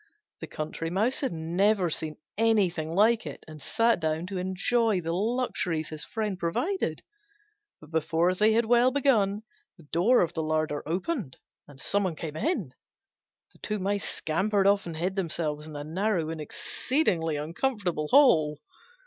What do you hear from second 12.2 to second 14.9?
in. The two Mice scampered off